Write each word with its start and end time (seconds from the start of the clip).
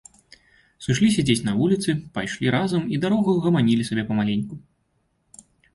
Сышліся 0.85 1.25
дзесь 1.27 1.43
па 1.51 1.53
вуліцы, 1.59 1.89
пайшлі 2.17 2.47
разам 2.59 2.81
і 2.97 3.01
дарогаю 3.05 3.37
гаманілі 3.47 3.87
сабе 3.93 4.03
памаленьку. 4.13 4.55